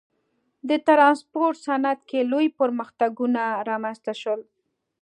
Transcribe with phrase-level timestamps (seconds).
[0.69, 4.41] د ټرانسپورت صنعت کې لوی پرمختګونه رامنځته شول.